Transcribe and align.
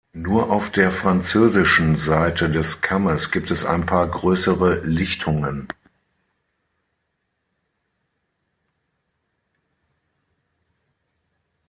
Nur 0.13 0.49
auf 0.51 0.71
der 0.71 0.89
französischen 0.89 1.95
Seite 1.95 2.49
des 2.49 2.81
Kammes 2.81 3.29
gibt 3.29 3.51
es 3.51 3.63
ein 3.65 3.85
paar 3.85 4.07
grössere 4.09 4.79
Lichtungen. 4.83 5.67